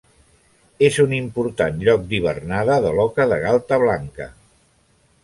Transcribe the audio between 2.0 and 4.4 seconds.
d'hivernada de l'oca de galta blanca.